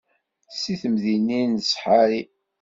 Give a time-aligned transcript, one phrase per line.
[0.59, 2.21] Si temdinin d ssḥari.